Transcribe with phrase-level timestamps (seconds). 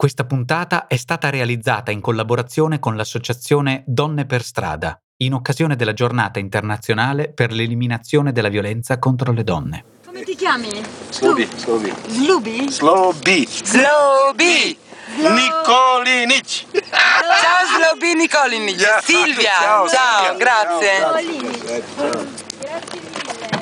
[0.00, 5.92] Questa puntata è stata realizzata in collaborazione con l'associazione Donne per Strada, in occasione della
[5.92, 9.84] giornata internazionale per l'eliminazione della violenza contro le donne.
[10.06, 10.70] Come ti chiami?
[11.10, 11.92] Slobi, Slobi.
[12.06, 12.70] Slubi?
[12.70, 13.46] Slobi.
[13.46, 14.78] Slobi!
[15.16, 16.64] Nicolinic.
[16.80, 18.80] Ciao Slobi Nicolinic!
[18.80, 19.00] Yeah.
[19.02, 19.50] Silvia!
[19.60, 20.98] Ciao, Ciao, grazie!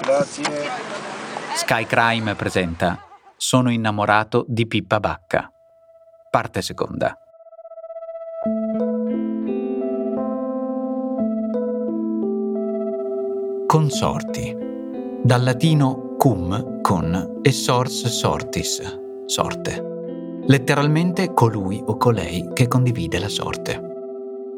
[0.03, 0.71] Grazie.
[1.55, 3.05] Sky Crime presenta
[3.37, 5.53] Sono innamorato di Pippa Bacca.
[6.31, 7.19] Parte seconda.
[13.67, 14.57] Consorti.
[15.23, 19.83] Dal latino cum, con, e sors sortis, sorte.
[20.47, 23.81] Letteralmente colui o colei che condivide la sorte.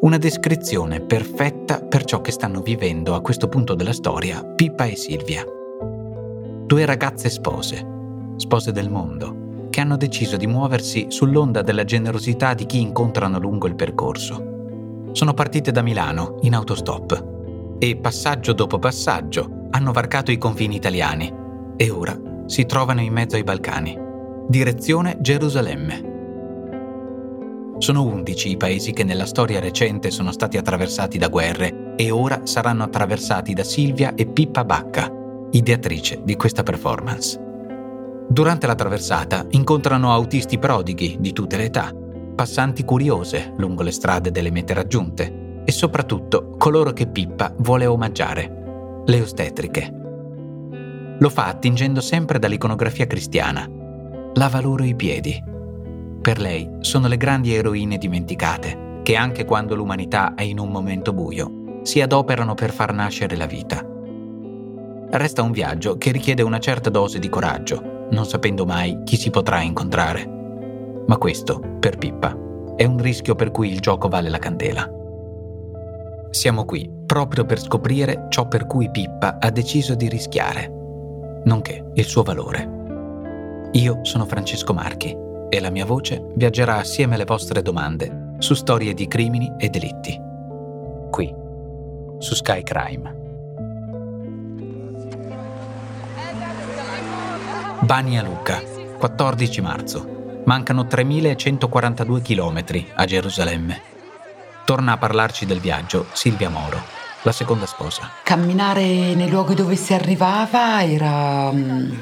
[0.00, 4.96] Una descrizione perfetta per ciò che stanno vivendo a questo punto della storia Pippa e
[4.96, 5.44] Silvia.
[6.66, 7.86] Due ragazze spose,
[8.36, 9.39] spose del mondo,
[9.70, 15.08] che hanno deciso di muoversi sull'onda della generosità di chi incontrano lungo il percorso.
[15.12, 21.32] Sono partite da Milano in autostop e passaggio dopo passaggio hanno varcato i confini italiani
[21.76, 23.96] e ora si trovano in mezzo ai Balcani,
[24.48, 26.08] direzione Gerusalemme.
[27.78, 32.42] Sono undici i paesi che nella storia recente sono stati attraversati da guerre e ora
[32.44, 35.10] saranno attraversati da Silvia e Pippa Bacca,
[35.52, 37.49] ideatrice di questa performance.
[38.30, 44.30] Durante la traversata incontrano autisti prodighi di tutte le età, passanti curiose lungo le strade
[44.30, 49.92] delle mete raggiunte e soprattutto coloro che Pippa vuole omaggiare, le ostetriche.
[51.18, 53.68] Lo fa attingendo sempre dall'iconografia cristiana.
[54.34, 55.42] Lava loro i piedi.
[56.22, 61.12] Per lei sono le grandi eroine dimenticate, che anche quando l'umanità è in un momento
[61.12, 63.84] buio, si adoperano per far nascere la vita.
[65.10, 69.30] Resta un viaggio che richiede una certa dose di coraggio, non sapendo mai chi si
[69.30, 70.38] potrà incontrare.
[71.06, 72.36] Ma questo, per Pippa,
[72.76, 74.88] è un rischio per cui il gioco vale la candela.
[76.30, 80.72] Siamo qui proprio per scoprire ciò per cui Pippa ha deciso di rischiare,
[81.44, 83.68] nonché il suo valore.
[83.72, 85.16] Io sono Francesco Marchi
[85.48, 90.18] e la mia voce viaggerà assieme alle vostre domande su storie di crimini e delitti.
[91.10, 91.34] Qui,
[92.18, 93.19] su Sky Crime.
[97.90, 98.62] Bania Luca,
[98.98, 100.42] 14 marzo.
[100.44, 103.80] Mancano 3.142 km a Gerusalemme.
[104.64, 106.80] Torna a parlarci del viaggio Silvia Moro,
[107.22, 108.08] la seconda sposa.
[108.22, 111.92] Camminare nei luoghi dove si arrivava era mm,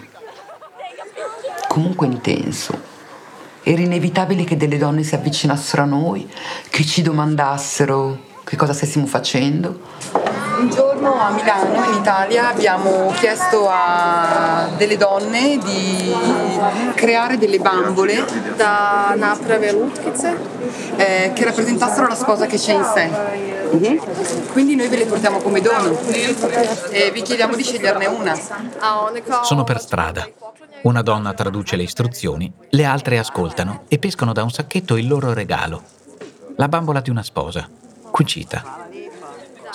[1.69, 2.78] comunque intenso.
[3.62, 6.31] Era inevitabile che delle donne si avvicinassero a noi,
[6.69, 9.81] che ci domandassero che cosa stessimo facendo.
[10.59, 16.13] Un giorno a Milano, in Italia, abbiamo chiesto a delle donne di
[16.95, 18.25] creare delle bambole
[18.57, 20.37] da naprave lutkice.
[20.97, 23.11] eh, che rappresentassero la sposa che c'è in sé.
[24.53, 25.97] Quindi noi ve le portiamo come dono
[26.91, 28.37] e vi chiediamo di sceglierne una.
[29.43, 30.29] Sono per strada.
[30.83, 35.33] Una donna traduce le istruzioni, le altre ascoltano e pescano da un sacchetto il loro
[35.33, 35.83] regalo.
[36.57, 37.69] La bambola di una sposa,
[38.11, 38.88] cucita.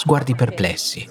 [0.04, 1.10] Sguardi perplessi,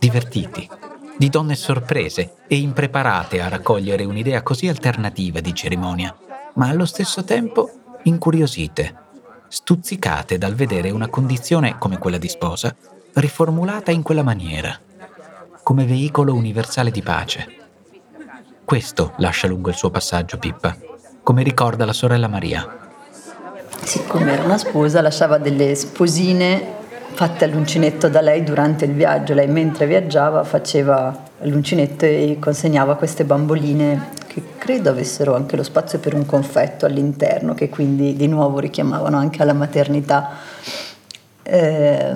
[0.00, 0.68] divertiti,
[1.16, 6.12] di donne sorprese e impreparate a raccogliere un'idea così alternativa di cerimonia,
[6.54, 7.70] ma allo stesso tempo
[8.02, 8.96] incuriosite,
[9.46, 12.74] stuzzicate dal vedere una condizione come quella di sposa
[13.12, 14.76] riformulata in quella maniera,
[15.62, 17.46] come veicolo universale di pace.
[18.64, 20.76] Questo lascia lungo il suo passaggio Pippa,
[21.22, 22.90] come ricorda la sorella Maria.
[23.84, 26.80] Siccome era una sposa, lasciava delle sposine
[27.14, 29.34] fatte all'uncinetto da lei durante il viaggio.
[29.34, 35.98] Lei mentre viaggiava faceva l'uncinetto e consegnava queste bamboline che credo avessero anche lo spazio
[35.98, 40.30] per un confetto all'interno, che quindi di nuovo richiamavano anche alla maternità.
[41.42, 42.14] Eh,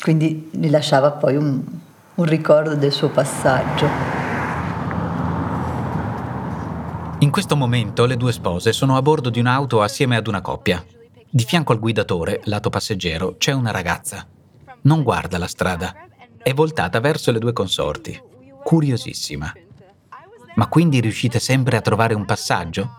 [0.00, 1.60] quindi gli lasciava poi un,
[2.14, 3.86] un ricordo del suo passaggio.
[7.20, 10.84] In questo momento le due spose sono a bordo di un'auto assieme ad una coppia.
[11.34, 14.28] Di fianco al guidatore, lato passeggero, c'è una ragazza.
[14.82, 16.06] Non guarda la strada.
[16.36, 18.22] È voltata verso le due consorti,
[18.62, 19.50] curiosissima.
[20.56, 22.90] Ma quindi riuscite sempre a trovare un passaggio?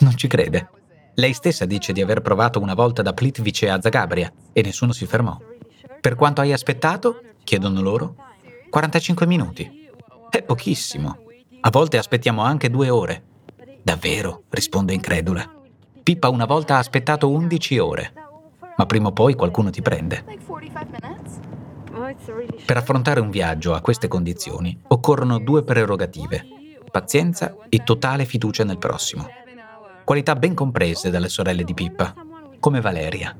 [0.00, 0.68] Non ci crede.
[1.14, 5.06] Lei stessa dice di aver provato una volta da Plitvice a Zagabria e nessuno si
[5.06, 5.40] fermò.
[6.02, 7.22] Per quanto hai aspettato?
[7.44, 8.14] chiedono loro.
[8.68, 9.88] 45 minuti.
[10.28, 11.16] È pochissimo.
[11.60, 13.22] A volte aspettiamo anche due ore.
[13.82, 14.42] Davvero?
[14.50, 15.53] risponde incredula.
[16.04, 18.12] Pippa una volta ha aspettato 11 ore.
[18.76, 20.22] Ma prima o poi qualcuno ti prende.
[22.66, 26.44] Per affrontare un viaggio a queste condizioni occorrono due prerogative,
[26.90, 29.26] pazienza e totale fiducia nel prossimo.
[30.04, 32.12] Qualità ben comprese dalle sorelle di Pippa,
[32.60, 33.34] come Valeria.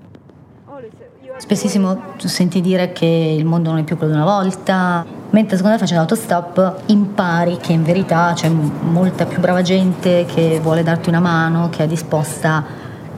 [1.36, 5.04] Spessissimo senti dire che il mondo non è più quello di una volta,
[5.34, 10.60] mentre secondo me facendo l'autostop impari che in verità c'è molta più brava gente che
[10.62, 12.64] vuole darti una mano, che è disposta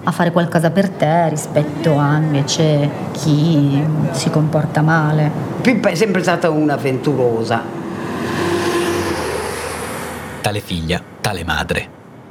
[0.02, 5.30] a fare qualcosa per te rispetto a invece chi si comporta male.
[5.60, 7.62] Pippa è sempre stata un'avventurosa.
[10.40, 11.88] Tale figlia, tale madre.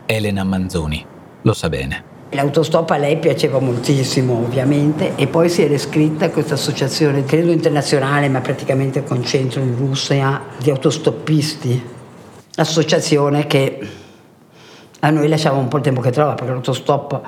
[0.07, 1.05] Elena Manzoni
[1.43, 2.14] lo sa bene.
[2.35, 7.51] L'autostop a lei piaceva moltissimo ovviamente e poi si era iscritta a questa associazione, credo
[7.51, 11.93] internazionale, ma praticamente con centro in Russia, di autostoppisti.
[12.57, 13.79] Associazione che
[14.99, 17.21] a noi lasciava un po' il tempo che trova perché l'autostop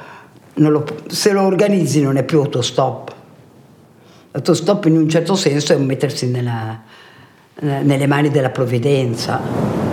[0.55, 3.15] lo, se lo organizzi non è più autostop.
[4.31, 6.81] L'autostop in un certo senso è mettersi nella,
[7.61, 9.86] nelle mani della provvidenza.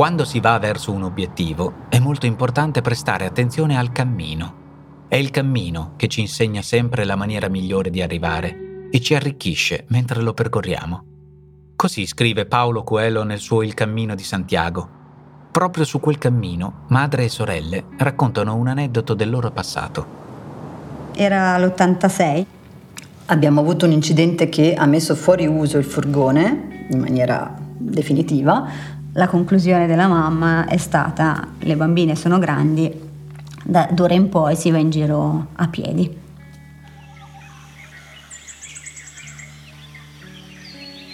[0.00, 5.04] Quando si va verso un obiettivo è molto importante prestare attenzione al cammino.
[5.06, 9.84] È il cammino che ci insegna sempre la maniera migliore di arrivare e ci arricchisce
[9.88, 11.04] mentre lo percorriamo.
[11.76, 14.88] Così scrive Paolo Coelho nel suo Il cammino di Santiago.
[15.50, 20.06] Proprio su quel cammino, madre e sorelle raccontano un aneddoto del loro passato.
[21.12, 22.46] Era l'86.
[23.26, 29.28] Abbiamo avuto un incidente che ha messo fuori uso il furgone in maniera definitiva, la
[29.28, 32.90] conclusione della mamma è stata le bambine sono grandi,
[33.62, 36.16] da d'ora in poi si va in giro a piedi.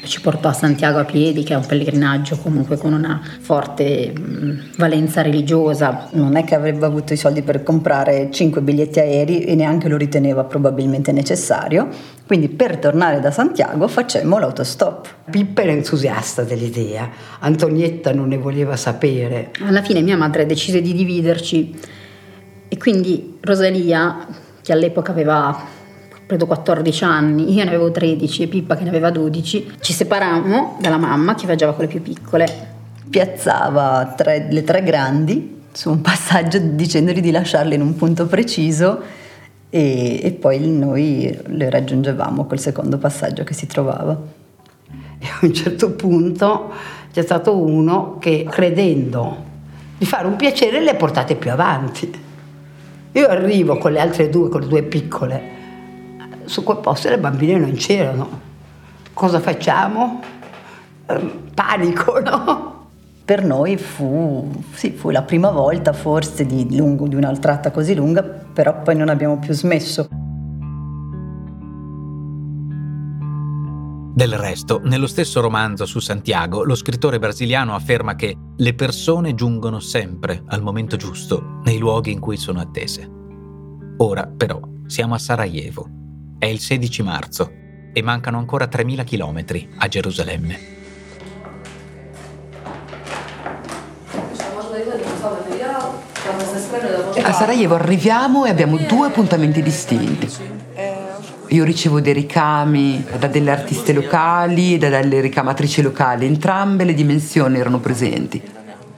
[0.07, 4.13] Ci portò a Santiago a piedi, che è un pellegrinaggio comunque con una forte
[4.77, 6.09] valenza religiosa.
[6.13, 9.97] Non è che avrebbe avuto i soldi per comprare 5 biglietti aerei e neanche lo
[9.97, 11.89] riteneva probabilmente necessario.
[12.25, 15.15] Quindi per tornare da Santiago facemmo l'autostop.
[15.29, 17.11] Pippa era entusiasta dell'idea,
[17.41, 19.51] Antonietta non ne voleva sapere.
[19.67, 21.75] Alla fine mia madre decise di dividerci
[22.69, 24.25] e quindi Rosalia,
[24.63, 25.75] che all'epoca aveva
[26.27, 30.77] credo 14 anni, io ne avevo 13 e Pippa che ne aveva 12, ci separammo
[30.81, 32.75] dalla mamma che viaggiava con le più piccole.
[33.09, 39.01] Piazzava tre, le tre grandi su un passaggio dicendogli di lasciarle in un punto preciso
[39.71, 44.19] e, e poi noi le raggiungevamo col secondo passaggio che si trovava.
[45.19, 46.73] E a un certo punto
[47.13, 49.45] c'è stato uno che credendo
[49.97, 52.25] di fare un piacere le ha portate più avanti.
[53.13, 55.56] Io arrivo con le altre due, con le due piccole,
[56.47, 58.41] su quel posto le bambine non c'erano.
[59.13, 60.21] Cosa facciamo?
[61.07, 62.75] Ehm, panico, no?
[63.25, 67.95] Per noi fu, sì, fu la prima volta forse di, lungo, di una tratta così
[67.95, 70.09] lunga, però poi non abbiamo più smesso.
[74.17, 79.79] Del resto, nello stesso romanzo su Santiago, lo scrittore brasiliano afferma che le persone giungono
[79.79, 83.11] sempre al momento giusto nei luoghi in cui sono attese.
[83.99, 86.06] Ora, però, siamo a Sarajevo,
[86.47, 87.53] è il 16 marzo
[87.93, 90.75] e mancano ancora 3.000 km a Gerusalemme.
[97.23, 100.31] A Sarajevo arriviamo e abbiamo due appuntamenti distinti.
[101.49, 106.95] Io ricevo dei ricami da delle artiste locali e da delle ricamatrici locali, entrambe le
[106.95, 108.43] dimensioni erano presenti.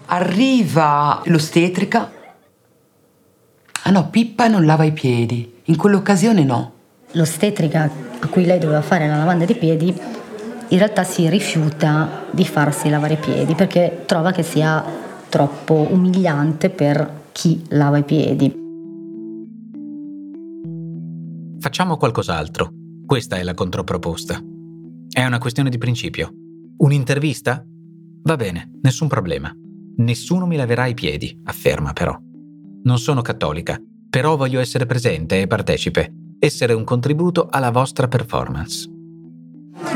[0.07, 2.11] Arriva l'ostetrica.
[3.83, 6.77] Ah no, Pippa non lava i piedi, in quell'occasione no
[7.19, 9.95] l'ostetrica a cui lei doveva fare la lavanda dei piedi
[10.71, 14.85] in realtà si rifiuta di farsi lavare i piedi perché trova che sia
[15.29, 18.55] troppo umiliante per chi lava i piedi.
[21.59, 22.71] Facciamo qualcos'altro.
[23.07, 24.39] Questa è la controproposta.
[25.11, 26.31] È una questione di principio.
[26.77, 27.65] Un'intervista?
[28.25, 29.51] Va bene, nessun problema.
[29.97, 32.15] Nessuno mi laverà i piedi, afferma però.
[32.83, 38.89] Non sono cattolica, però voglio essere presente e partecipe essere un contributo alla vostra performance.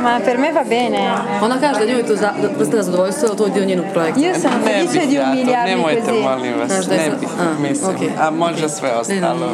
[0.00, 1.00] Ma per me va bene.
[1.40, 4.20] Ona kaže da njoj to za, vrste na zadovoljstvo, to dio njenu projektu.
[4.20, 6.22] Io sono felice di umiliarmi Nemojte, così.
[6.22, 7.90] molim vas, Znaš da je ne bih, a, mislim.
[7.90, 8.00] ok.
[8.20, 9.46] A može sve ostalo.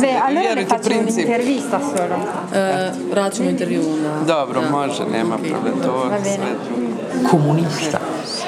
[0.00, 2.16] Beh, allora Vjerujte, faccio un'intervista solo.
[2.54, 4.24] E, radit ćemo intervju na...
[4.26, 4.70] Dobro, da.
[4.70, 6.90] može, nema problem, to sve drugo.
[7.30, 7.98] Comunista,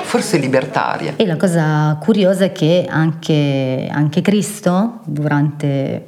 [0.04, 1.12] forse libertaria.
[1.18, 6.04] E la cosa curiosa è che anche, anche Cristo, durante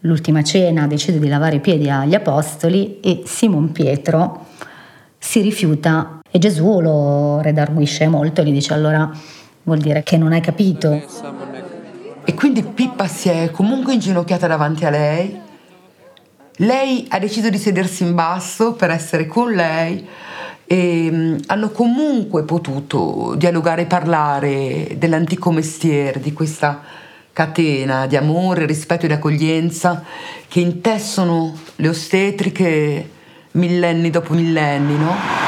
[0.00, 4.46] l'ultima cena, decide di lavare i piedi agli apostoli e Simon Pietro
[5.18, 9.10] si rifiuta e Gesù lo redarguisce molto e gli dice allora
[9.64, 11.02] vuol dire che non hai capito.
[12.24, 15.40] E quindi Pippa si è comunque inginocchiata davanti a lei.
[16.60, 20.06] Lei ha deciso di sedersi in basso per essere con lei
[20.66, 26.82] e mm, hanno comunque potuto dialogare e parlare dell'antico mestiere, di questa
[27.38, 30.02] catena di amore, rispetto ed accoglienza
[30.48, 33.10] che intessono le ostetriche
[33.52, 35.47] millenni dopo millenni, no?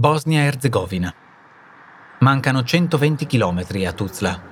[0.00, 1.12] Bosnia-Erzegovina.
[2.20, 4.42] Mancano 120 km a Tuzla.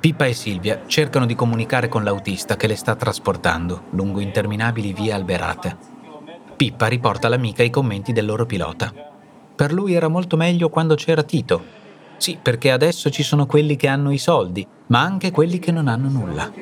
[0.00, 5.12] Pippa e Silvia cercano di comunicare con l'autista che le sta trasportando lungo interminabili vie
[5.12, 5.76] alberate.
[6.56, 8.92] Pippa riporta all'amica i commenti del loro pilota.
[9.54, 11.62] Per lui era molto meglio quando c'era Tito.
[12.16, 15.86] Sì, perché adesso ci sono quelli che hanno i soldi, ma anche quelli che non
[15.86, 16.52] hanno nulla.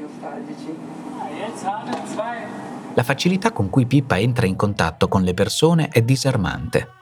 [2.92, 6.98] La facilità con cui Pippa entra in contatto con le persone è disarmante.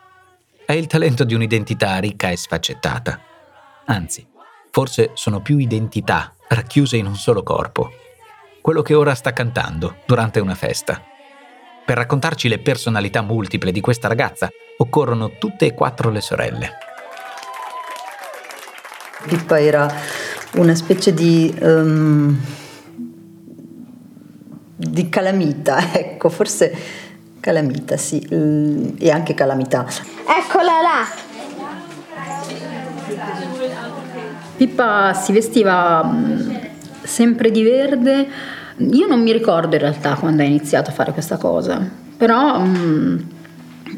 [0.68, 3.18] È il talento di un'identità ricca e sfaccettata.
[3.86, 4.26] Anzi,
[4.70, 7.90] forse sono più identità racchiuse in un solo corpo.
[8.60, 11.02] Quello che ora sta cantando durante una festa.
[11.86, 16.72] Per raccontarci le personalità multiple di questa ragazza occorrono tutte e quattro le sorelle.
[19.26, 19.90] Pippa era
[20.56, 22.38] una specie di, um,
[24.76, 27.07] di calamita, ecco, forse
[27.48, 28.20] calamita, sì,
[28.98, 29.86] e anche calamità.
[30.26, 31.26] Eccola là!
[34.54, 36.50] Pippa si vestiva mm,
[37.02, 38.28] sempre di verde.
[38.76, 41.88] Io non mi ricordo in realtà quando ha iniziato a fare questa cosa,
[42.18, 43.26] però um,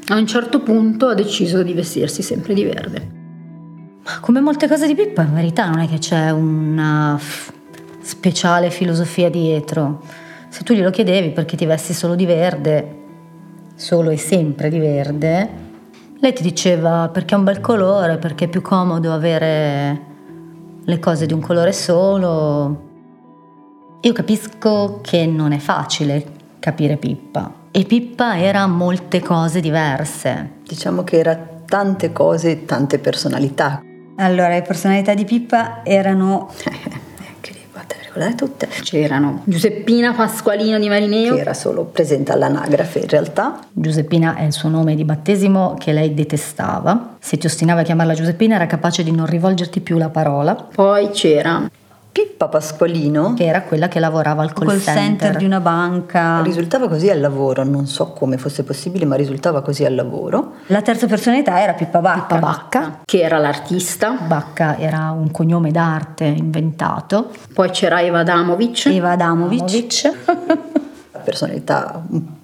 [0.09, 3.19] a un certo punto ha deciso di vestirsi sempre di verde.
[4.21, 7.19] Come molte cose di Pippa, in verità non è che c'è una
[8.00, 10.02] speciale filosofia dietro.
[10.49, 12.99] Se tu glielo chiedevi perché ti vesti solo di verde,
[13.80, 15.49] solo e sempre di verde,
[16.18, 20.00] lei ti diceva perché è un bel colore, perché è più comodo avere
[20.84, 22.88] le cose di un colore solo.
[24.02, 26.25] Io capisco che non è facile
[26.58, 30.58] capire Pippa e Pippa era molte cose diverse.
[30.62, 31.34] Diciamo che era
[31.64, 33.82] tante cose e tante personalità.
[34.16, 36.50] Allora, le personalità di Pippa erano
[38.02, 38.68] ricordare tutte.
[38.82, 41.34] C'erano Giuseppina Pasqualino di Marineo.
[41.34, 43.60] Che era solo presente all'anagrafe in realtà.
[43.72, 47.16] Giuseppina è il suo nome di battesimo che lei detestava.
[47.20, 50.54] Se ti ostinava a chiamarla Giuseppina era capace di non rivolgerti più la parola.
[50.54, 51.68] Poi c'era
[52.12, 55.02] Pippa Pasqualino, che era quella che lavorava al call, call center.
[55.02, 55.37] center.
[55.37, 56.43] di una banca.
[56.43, 60.55] Risultava così al lavoro, non so come fosse possibile, ma risultava così al lavoro.
[60.67, 62.21] La terza personalità era Pippa Bacca.
[62.21, 64.17] Pippa Bacca, che era l'artista.
[64.26, 67.31] Bacca era un cognome d'arte inventato.
[67.55, 68.87] Poi c'era Eva Adamovic.
[68.87, 69.62] Eva Adamovic.
[69.62, 70.79] Adamovic.
[71.12, 72.39] La personalità un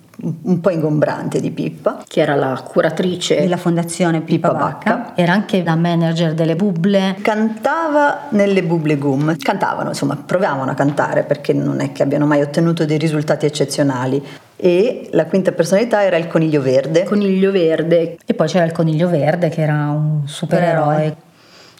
[0.60, 4.96] po' ingombrante di Pippa, che era la curatrice della fondazione Pippa, Pippa Bacca.
[4.96, 5.16] Bacca.
[5.16, 7.16] Era anche la manager delle bubble.
[7.20, 9.36] Cantava nelle bubble gum.
[9.36, 14.24] Cantavano, insomma, provavano a cantare perché non è che abbiano mai ottenuto dei risultati eccezionali.
[14.58, 17.04] E la quinta personalità era il coniglio verde.
[17.04, 18.16] Coniglio verde.
[18.24, 21.24] E poi c'era il coniglio verde che era un supereroe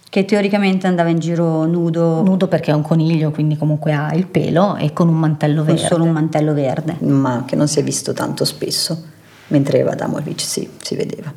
[0.08, 2.22] che teoricamente andava in giro nudo.
[2.22, 5.80] Nudo perché è un coniglio, quindi comunque ha il pelo e con un mantello verde.
[5.80, 6.96] Con solo un mantello verde.
[7.00, 9.02] Ma che non si è visto tanto spesso,
[9.48, 11.32] mentre Eva Adamovic sì, si vedeva.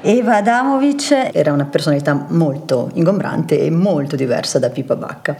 [0.00, 5.36] Eva Adamovic era una personalità molto ingombrante e molto diversa da Pippa Bacca.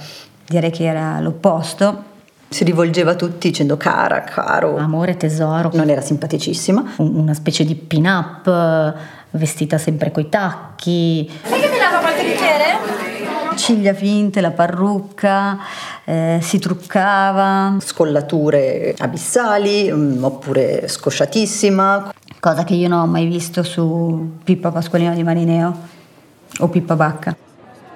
[0.47, 2.17] Direi che era l'opposto
[2.49, 4.77] si rivolgeva a tutti dicendo cara, caro.
[4.77, 5.71] Amore, tesoro.
[5.75, 6.95] Non era simpaticissima.
[6.97, 8.95] Una specie di pin-up,
[9.31, 11.31] vestita sempre coi tacchi.
[11.43, 12.97] Sai che mi lava qualche bicchiere?
[13.57, 15.59] Ciglia finte, la parrucca,
[16.05, 17.77] eh, si truccava.
[17.81, 22.13] Scollature abissali, um, oppure scosciatissima.
[22.41, 25.77] Cosa che io non ho mai visto su Pippa Pasqualino di Marineo
[26.61, 27.37] o Pippa Bacca.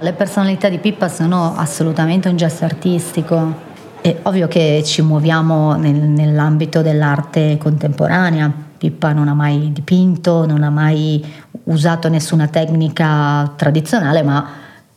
[0.00, 3.70] Le personalità di Pippa sono assolutamente un gesto artistico
[4.02, 8.52] È ovvio che ci muoviamo nel, nell'ambito dell'arte contemporanea.
[8.76, 11.24] Pippa non ha mai dipinto, non ha mai
[11.66, 14.44] usato nessuna tecnica tradizionale, ma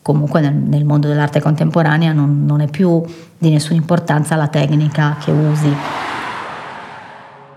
[0.02, 3.00] comunque nel, nel mondo dell'arte contemporanea non, non è più
[3.38, 5.76] di nessuna importanza la tecnica che usi.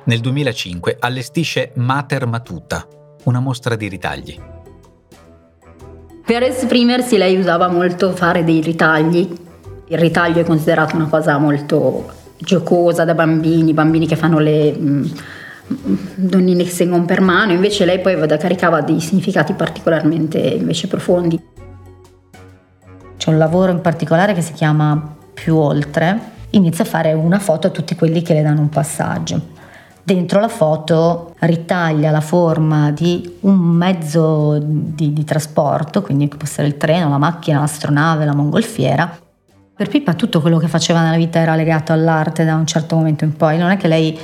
[0.04, 2.86] Nel 2005 allestisce Mater Matuta,
[3.24, 4.38] una mostra di ritagli.
[6.26, 9.46] Per esprimersi lei usava molto fare dei ritagli
[9.88, 15.04] il ritaglio è considerato una cosa molto giocosa da bambini, bambini che fanno le mm,
[16.14, 21.40] donnine che seguono per mano, invece lei poi caricava dei significati particolarmente invece profondi.
[23.16, 26.18] C'è un lavoro in particolare che si chiama Più oltre,
[26.50, 29.56] inizia a fare una foto a tutti quelli che le danno un passaggio.
[30.02, 36.66] Dentro la foto ritaglia la forma di un mezzo di, di trasporto, quindi può essere
[36.66, 39.18] il treno, la macchina, l'astronave, la mongolfiera,
[39.78, 43.22] per Pippa tutto quello che faceva nella vita era legato all'arte da un certo momento
[43.22, 44.18] in poi, non è che lei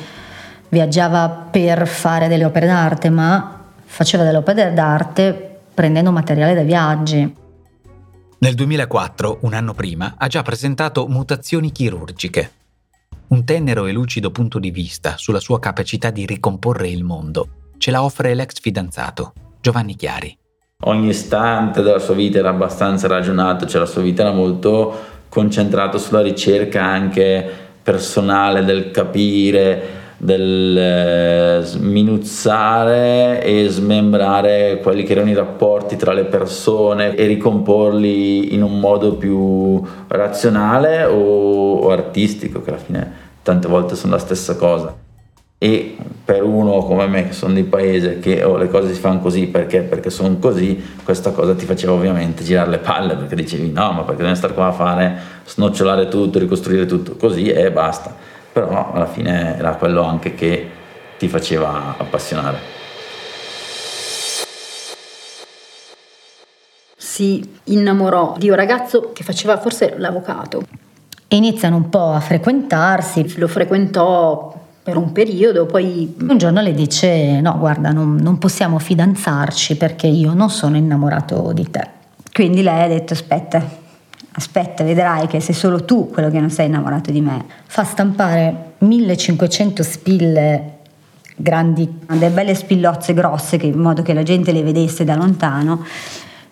[0.68, 7.37] viaggiava per fare delle opere d'arte, ma faceva delle opere d'arte prendendo materiale dai viaggi.
[8.38, 12.50] Nel 2004, un anno prima, ha già presentato Mutazioni chirurgiche,
[13.28, 17.70] un tenero e lucido punto di vista sulla sua capacità di ricomporre il mondo.
[17.78, 20.37] Ce la offre l'ex fidanzato, Giovanni Chiari.
[20.87, 25.98] Ogni istante della sua vita era abbastanza ragionato, cioè la sua vita era molto concentrato
[25.98, 27.44] sulla ricerca anche
[27.82, 29.82] personale del capire,
[30.16, 38.54] del eh, sminuzzare e smembrare quelli che erano i rapporti tra le persone e ricomporli
[38.54, 43.12] in un modo più razionale o, o artistico, che alla fine
[43.42, 45.03] tante volte sono la stessa cosa
[45.58, 49.20] e per uno come me che sono di paese che oh, le cose si fanno
[49.20, 53.70] così perché, perché sono così, questa cosa ti faceva ovviamente girare le palle perché dicevi
[53.70, 58.14] no ma perché devi stare qua a fare, snocciolare tutto, ricostruire tutto così e basta.
[58.52, 60.70] Però alla fine era quello anche che
[61.18, 62.58] ti faceva appassionare.
[66.96, 70.62] Si innamorò di un ragazzo che faceva forse l'avvocato.
[71.26, 73.38] E iniziano un po' a frequentarsi.
[73.38, 78.79] Lo frequentò per un periodo, poi un giorno le dice no guarda non, non, possiamo
[78.79, 81.88] fidanzarci perché io non sono innamorato di te.
[82.31, 83.64] Quindi lei ha detto aspetta,
[84.33, 87.47] aspetta vedrai che sei solo tu quello che non sei innamorato di me.
[87.64, 90.73] Fa stampare 1500 spille
[91.35, 95.83] grandi, delle belle spillozze grosse che, in modo che la gente le vedesse da lontano,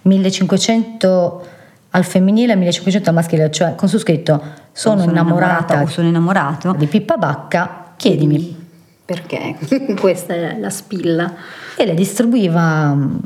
[0.02, 1.46] 1500
[1.90, 4.40] al femminile e 1500 al maschile, cioè con su scritto
[4.72, 8.56] sono, sono innamorata, innamorata o sono innamorato di Pippa Bacca Chiedimi.
[9.04, 9.54] Perché
[10.00, 11.32] questa è la spilla.
[11.76, 13.16] E le distribuiva mm,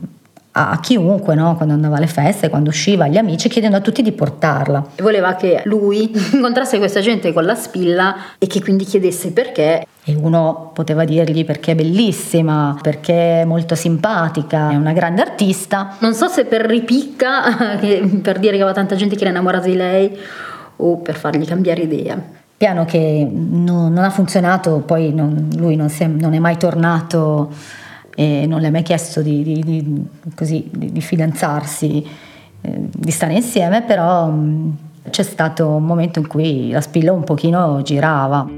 [0.53, 1.57] a chiunque, no?
[1.57, 4.89] quando andava alle feste, quando usciva, agli amici, chiedendo a tutti di portarla.
[4.97, 9.87] E voleva che lui incontrasse questa gente con la spilla e che quindi chiedesse perché.
[10.05, 15.97] E uno poteva dirgli perché è bellissima, perché è molto simpatica, è una grande artista.
[16.01, 17.79] Non so se per ripicca,
[18.21, 20.19] per dire che aveva tanta gente che era innamorata di lei,
[20.77, 22.45] o per fargli cambiare idea.
[22.57, 27.53] Piano che non, non ha funzionato, poi non, lui non, è, non, è, mai tornato
[28.15, 32.07] e non le ha mai chiesto di, di, di, così, di fidanzarsi,
[32.63, 34.77] eh, di stare insieme, però mh,
[35.11, 38.49] c'è stato un momento in cui la spilla un pochino girava.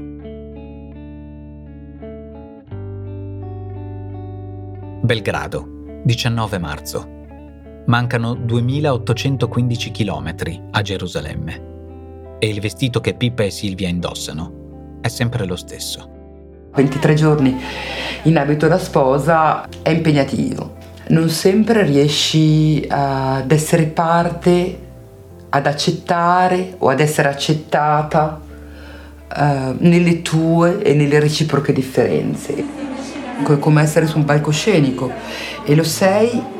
[5.01, 5.67] Belgrado,
[6.03, 7.17] 19 marzo.
[7.87, 10.35] Mancano 2815 km
[10.71, 11.68] a Gerusalemme
[12.39, 16.17] e il vestito che Pippa e Silvia indossano è sempre lo stesso.
[16.73, 17.57] 23 giorni
[18.23, 20.77] in abito da sposa è impegnativo.
[21.09, 24.79] Non sempre riesci ad essere parte,
[25.49, 32.77] ad accettare o ad essere accettata uh, nelle tue e nelle reciproche differenze.
[33.59, 35.11] Come essere su un palcoscenico
[35.63, 36.57] e lo sei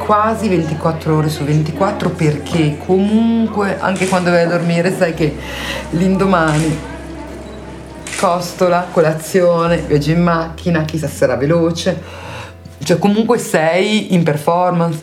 [0.00, 5.36] quasi 24 ore su 24 perché comunque anche quando vai a dormire sai che
[5.90, 6.78] l'indomani
[8.18, 12.28] costola, colazione, viaggio in macchina, chissà se sarà veloce.
[12.82, 15.02] Cioè comunque sei in performance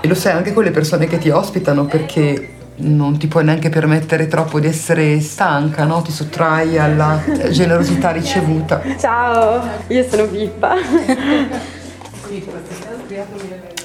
[0.00, 3.68] e lo sai anche con le persone che ti ospitano perché non ti puoi neanche
[3.68, 6.00] permettere troppo di essere stanca, no?
[6.00, 8.80] Ti sottrai alla generosità ricevuta.
[8.98, 10.74] Ciao, io sono Pippa.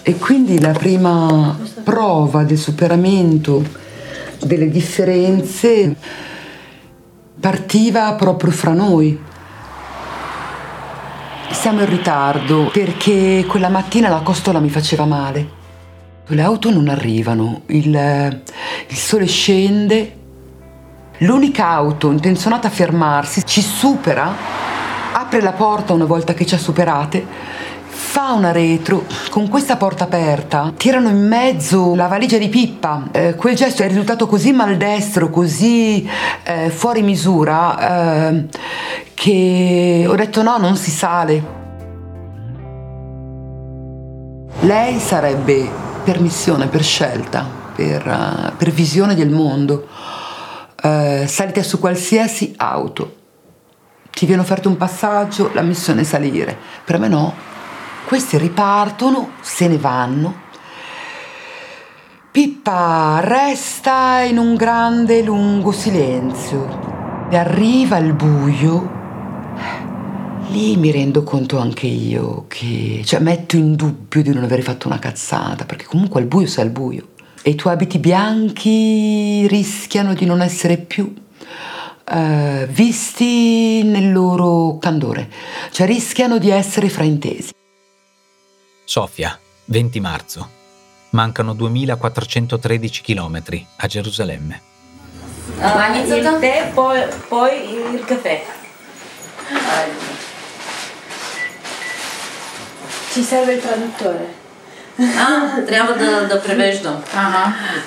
[0.03, 3.63] E quindi la prima prova del superamento
[4.41, 5.95] delle differenze
[7.39, 9.19] partiva proprio fra noi.
[11.51, 15.61] Siamo in ritardo perché quella mattina la costola mi faceva male.
[16.27, 18.41] Le auto non arrivano, il,
[18.87, 20.21] il sole scende
[21.23, 24.35] L'unica auto intenzionata a fermarsi ci supera,
[25.13, 27.25] apre la porta una volta che ci ha superate,
[28.13, 33.07] fa una retro, con questa porta aperta tirano in mezzo la valigia di Pippa.
[33.11, 36.07] Eh, quel gesto è risultato così maldestro, così
[36.43, 38.45] eh, fuori misura, eh,
[39.15, 41.43] che ho detto no, non si sale.
[44.59, 45.67] Lei sarebbe
[46.03, 47.43] per missione, per scelta,
[47.75, 49.87] per, uh, per visione del mondo,
[50.83, 53.15] uh, salite su qualsiasi auto.
[54.11, 56.55] Ti viene offerto un passaggio, la missione è salire.
[56.85, 57.52] Per me no.
[58.05, 60.41] Questi ripartono, se ne vanno.
[62.31, 69.01] Pippa resta in un grande lungo silenzio e arriva il buio
[70.53, 74.87] lì mi rendo conto anche io che, cioè, metto in dubbio di non aver fatto
[74.87, 77.07] una cazzata, perché comunque al buio sei al buio.
[77.41, 81.11] E i tuoi abiti bianchi rischiano di non essere più
[82.11, 85.29] uh, visti nel loro candore,
[85.71, 87.51] cioè rischiano di essere fraintesi.
[88.85, 90.49] Sofia, 20 marzo.
[91.11, 93.41] Mancano 2413 km
[93.77, 94.61] a Gerusalemme.
[95.57, 98.43] Uh, il tè, poi, poi il caffè.
[103.11, 104.42] Ci serve il traduttore.
[104.95, 107.01] Ah, andiamo da, da prevesdo.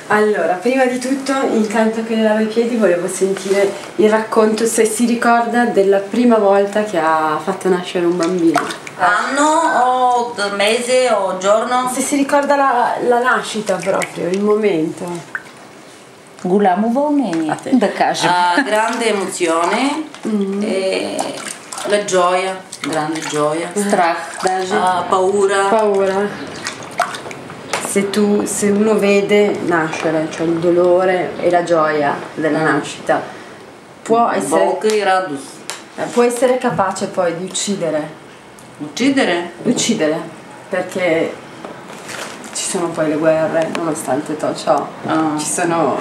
[0.08, 4.84] Allora, prima di tutto, intanto che le lavo i piedi, volevo sentire il racconto, se
[4.84, 8.60] si ricorda, della prima volta che ha fatto nascere un bambino.
[8.98, 9.48] Anno
[9.84, 11.90] o mese o giorno?
[11.94, 15.34] Se si ricorda la, la nascita proprio, il momento.
[16.42, 18.54] Gulamovone, da casa.
[18.56, 20.62] Uh, grande emozione mm.
[20.62, 21.16] e
[21.86, 23.70] la gioia, grande gioia.
[23.74, 25.64] Strach, uh, paura.
[25.68, 26.55] Paura
[27.95, 33.21] Se, tu, se uno vede nascere, cioè il dolore e la gioia della nascita,
[34.01, 35.43] può essere, Болка и радост.
[35.97, 38.19] eh, può essere capace poi di uccidere.
[38.77, 39.51] Uccidere?
[39.63, 40.19] Uccidere,
[40.69, 41.33] perché
[42.53, 44.87] ci sono poi le guerre, nonostante tutto ciò,
[45.37, 45.97] ci sono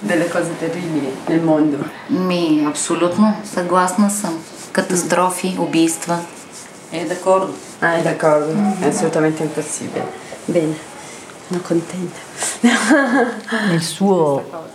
[0.00, 1.78] delle cose terribili nel mondo.
[2.08, 4.38] Ми, абсолютно, съгласна съм.
[4.72, 6.18] Катастрофи, убийства.
[6.90, 7.52] È d'accordo.
[7.80, 10.04] Ah, è d'accordo, è assolutamente impossibile.
[10.46, 10.74] Bene,
[11.47, 12.19] sono contenta.
[13.69, 14.65] Nel suo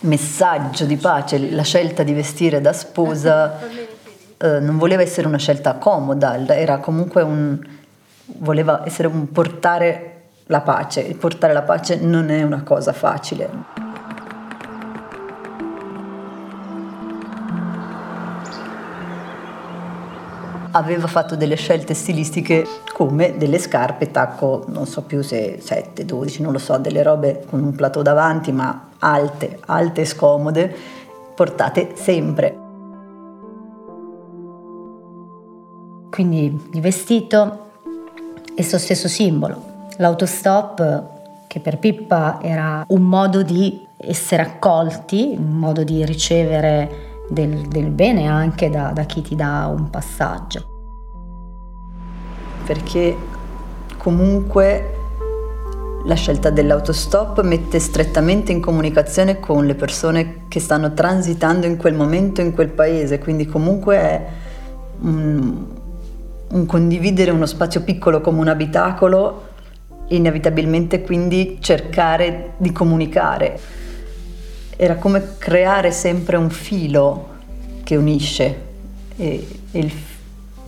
[0.00, 3.58] messaggio di pace, la scelta di vestire da sposa
[4.36, 7.76] eh, non voleva essere una scelta comoda, era comunque un
[8.36, 10.14] voleva essere un portare
[10.46, 11.06] la pace.
[11.06, 13.77] E portare la pace non è una cosa facile.
[20.78, 26.42] Aveva fatto delle scelte stilistiche come delle scarpe tacco, non so più se 7, 12,
[26.42, 30.74] non lo so, delle robe con un plateau davanti, ma alte, alte e scomode,
[31.34, 32.58] portate sempre.
[36.10, 37.66] Quindi il vestito
[38.56, 39.86] il suo stesso simbolo.
[39.98, 47.68] L'autostop che per Pippa era un modo di essere accolti, un modo di ricevere del,
[47.68, 50.76] del bene anche da, da chi ti dà un passaggio.
[52.64, 53.16] Perché
[53.96, 54.96] comunque
[56.04, 61.94] la scelta dell'autostop mette strettamente in comunicazione con le persone che stanno transitando in quel
[61.94, 64.26] momento in quel paese, quindi comunque è
[65.00, 65.66] un,
[66.48, 69.46] un condividere uno spazio piccolo come un abitacolo
[70.08, 73.60] inevitabilmente quindi cercare di comunicare.
[74.80, 77.30] Era come creare sempre un filo
[77.82, 78.66] che unisce
[79.16, 79.92] e, e il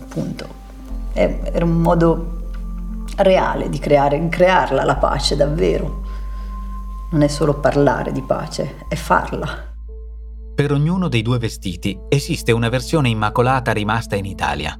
[0.09, 0.45] punto.
[1.13, 2.49] È, era un modo
[3.15, 6.03] reale di creare, crearla la pace davvero.
[7.11, 9.73] Non è solo parlare di pace, è farla.
[10.55, 14.77] Per ognuno dei due vestiti esiste una versione immacolata rimasta in Italia.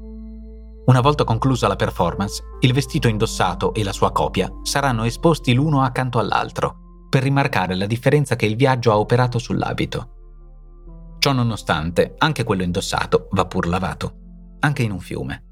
[0.87, 5.83] Una volta conclusa la performance, il vestito indossato e la sua copia saranno esposti l'uno
[5.83, 6.80] accanto all'altro,
[7.11, 11.15] per rimarcare la differenza che il viaggio ha operato sull'abito.
[11.19, 15.43] Ciò nonostante, anche quello indossato va pur lavato, anche in un fiume.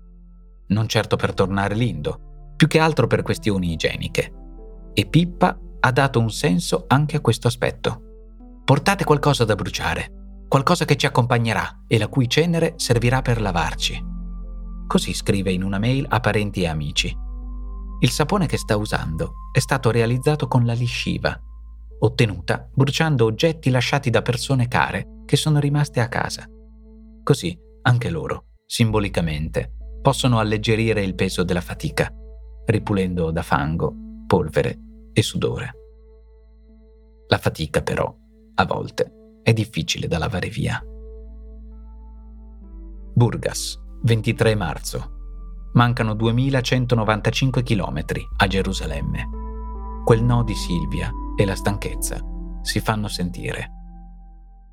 [0.67, 4.33] Non certo per tornare lindo, più che altro per questioni igieniche.
[4.93, 8.03] E Pippa ha dato un senso anche a questo aspetto.
[8.63, 14.01] Portate qualcosa da bruciare, qualcosa che ci accompagnerà e la cui cenere servirà per lavarci.
[14.87, 17.13] Così scrive in una mail a parenti e amici.
[17.99, 21.37] Il sapone che sta usando è stato realizzato con la lisciva,
[21.99, 26.47] ottenuta bruciando oggetti lasciati da persone care che sono rimaste a casa.
[27.23, 32.11] Così anche loro, simbolicamente, possono alleggerire il peso della fatica,
[32.65, 33.93] ripulendo da fango,
[34.25, 34.79] polvere
[35.13, 35.73] e sudore.
[37.27, 38.13] La fatica però,
[38.55, 40.81] a volte, è difficile da lavare via.
[43.13, 45.17] Burgas, 23 marzo.
[45.73, 48.03] Mancano 2195 km
[48.37, 49.29] a Gerusalemme.
[50.03, 52.19] Quel no di Silvia e la stanchezza
[52.61, 53.71] si fanno sentire.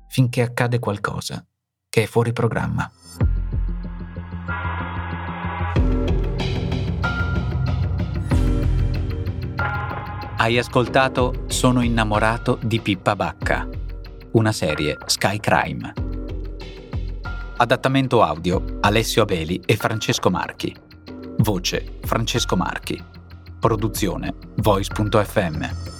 [0.09, 1.45] Finché accade qualcosa
[1.87, 2.91] che è fuori programma.
[10.35, 13.65] Hai ascoltato Sono innamorato di Pippa Bacca,
[14.31, 15.93] una serie Sky Crime.
[17.55, 20.75] Adattamento audio Alessio Abeli e Francesco Marchi.
[21.37, 23.01] Voce Francesco Marchi.
[23.57, 25.96] Produzione Voice.fm.